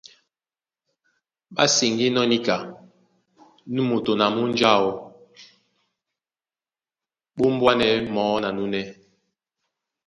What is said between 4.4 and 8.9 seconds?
munja áō ɓá ombwanɛ̌ mɔɔ́ na núnɛ́.